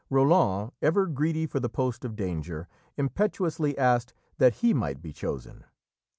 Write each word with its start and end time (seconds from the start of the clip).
Roland, 0.09 0.71
ever 0.81 1.05
greedy 1.05 1.45
for 1.45 1.59
the 1.59 1.69
post 1.69 2.03
of 2.03 2.15
danger, 2.15 2.67
impetuously 2.97 3.77
asked 3.77 4.15
that 4.39 4.55
he 4.55 4.73
might 4.73 4.99
be 4.99 5.13
chosen. 5.13 5.63